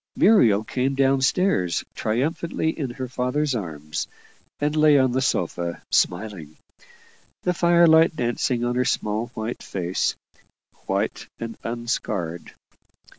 Muriel 0.15 0.63
came 0.63 0.95
down 0.95 1.21
stairs 1.21 1.83
triumphantly 1.93 2.71
in 2.71 2.89
her 2.89 3.07
father's 3.07 3.53
arms, 3.53 4.07
and 4.59 4.75
lay 4.75 4.97
on 4.97 5.11
the 5.11 5.21
sofa 5.21 5.83
smiling; 5.91 6.57
the 7.43 7.53
firelight 7.53 8.15
dancing 8.15 8.65
on 8.65 8.73
her 8.73 8.83
small 8.83 9.27
white 9.35 9.61
face 9.61 10.15
white 10.87 11.27
and 11.39 11.55
unscarred. 11.63 12.51